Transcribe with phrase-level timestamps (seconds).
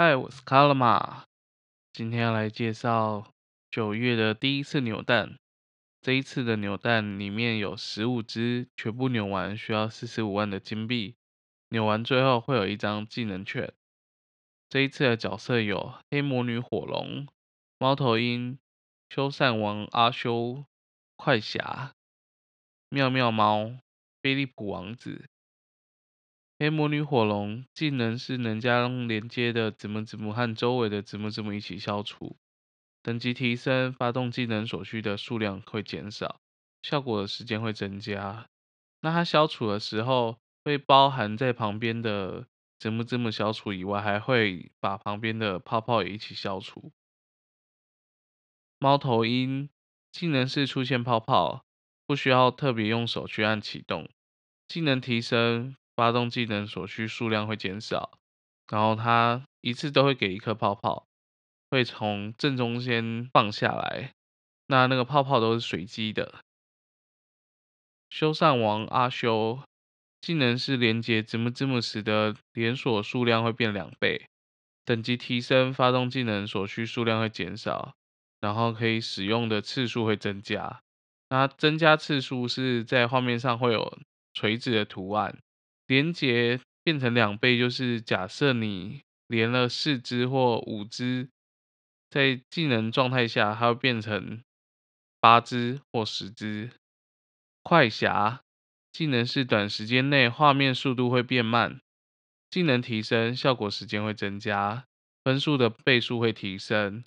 [0.00, 1.24] 嗨，我是卡拉玛，
[1.92, 3.34] 今天要来介绍
[3.68, 5.36] 九月的第一次扭蛋。
[6.00, 11.16] 这一次的扭蛋里面有十五只，全部扭完需要四十五万的金币。
[11.70, 13.74] 扭完最后会有一张技能券。
[14.68, 17.26] 这一次的角色有黑魔女火龙、
[17.76, 18.56] 猫头鹰、
[19.10, 20.64] 修善王阿修、
[21.16, 21.96] 快侠、
[22.88, 23.72] 妙妙猫、
[24.22, 25.28] 菲利普王子。
[26.60, 32.36] 黑魔女火龙技能是能将连接的子母子母和周围的子母子母一起消除。
[33.00, 36.40] 等级提升，发动技能所需的数量会减少，
[36.82, 38.48] 效果的时间会增加。
[39.02, 42.48] 那它消除的时候，会包含在旁边的
[42.80, 46.90] 子母子母消除以外，还会把旁边的泡泡也一起消除。
[48.80, 49.70] 猫头鹰
[50.10, 51.64] 技能是出现泡泡，
[52.04, 54.10] 不需要特别用手去按启动。
[54.66, 55.76] 技能提升。
[55.98, 58.20] 发动技能所需数量会减少，
[58.68, 61.08] 然后它一次都会给一颗泡泡，
[61.72, 64.12] 会从正中间放下来。
[64.68, 66.36] 那那个泡泡都是随机的。
[68.10, 69.58] 修善王阿修
[70.20, 74.28] 技能是连接字母字母时的连锁数量会变两倍，
[74.84, 77.96] 等级提升，发动技能所需数量会减少，
[78.38, 80.80] 然后可以使用的次数会增加。
[81.30, 83.98] 那增加次数是在画面上会有
[84.32, 85.36] 锤子的图案。
[85.88, 91.30] 连接变成两倍，就是假设你连了四只或五只，
[92.10, 94.42] 在技能状态下，它会变成
[95.18, 96.70] 八只或十只。
[97.62, 98.42] 快侠
[98.92, 101.80] 技能是短时间内画面速度会变慢，
[102.50, 104.84] 技能提升效果时间会增加，
[105.24, 107.02] 分数的倍数会提升。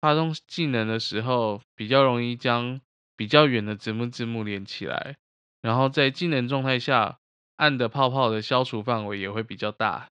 [0.00, 2.80] 发动技能的时候，比较容易将
[3.14, 5.18] 比较远的字幕字幕连起来，
[5.60, 7.18] 然后在技能状态下。
[7.62, 10.08] 按的泡泡的消除范围也会比较大，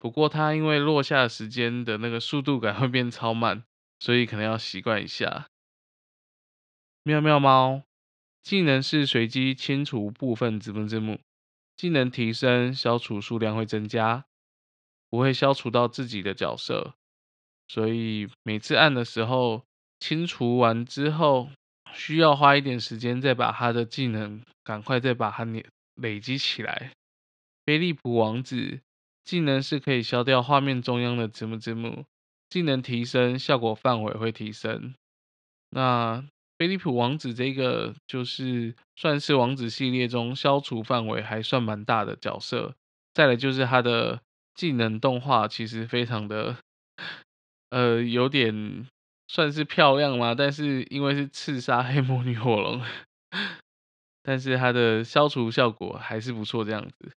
[0.00, 3.62] 不过它因为落下时间的那个速度感会变超慢，
[4.00, 5.46] 所以可能要习惯一下。
[7.04, 7.82] 妙妙猫
[8.42, 11.20] 技能是随机清除部分字幕字母，
[11.76, 14.24] 技能提升消除数量会增加，
[15.08, 16.94] 不会消除到自己的角色，
[17.68, 19.62] 所以每次按的时候
[20.00, 21.48] 清除完之后，
[21.94, 25.62] 需要花一点时间再把它的技能赶快再把它粘。
[25.94, 26.92] 累积起来，
[27.64, 28.80] 菲利普王子
[29.24, 32.04] 技能是可以消掉画面中央的字幕字幕，
[32.48, 34.94] 技能提升效果范围会提升。
[35.70, 36.24] 那
[36.58, 42.74] 菲利普王子这个就是算是王子系列中消除范围还算蛮大的角色。
[43.14, 44.22] 再来就是他的
[44.54, 46.56] 技能动画其实非常的，
[47.70, 48.86] 呃，有点
[49.28, 52.82] 算是漂亮嘛，但是因为是刺杀黑魔女火龙。
[54.22, 57.12] 但是它的消除效果还是不错，这样子。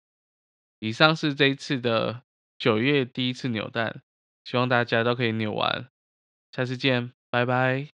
[0.79, 2.23] 以上是这一次的
[2.57, 4.01] 九月第一次扭蛋，
[4.43, 5.87] 希望大家都可以扭完。
[6.51, 7.94] 下次见，拜拜。